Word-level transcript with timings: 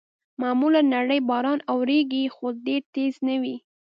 معمولاً 0.41 0.81
نری 0.91 1.19
باران 1.29 1.59
اورېږي، 1.73 2.23
خو 2.35 2.45
ډېر 2.65 2.81
تېز 2.95 3.13
نه 3.27 3.35
وي. 3.41 3.55